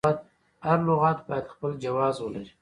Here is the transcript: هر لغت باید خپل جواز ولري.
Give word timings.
هر 0.65 0.79
لغت 0.87 1.17
باید 1.27 1.45
خپل 1.53 1.71
جواز 1.83 2.15
ولري. 2.21 2.51